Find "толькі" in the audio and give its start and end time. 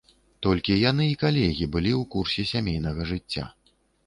0.45-0.77